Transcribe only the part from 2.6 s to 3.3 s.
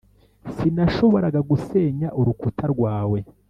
rwawe.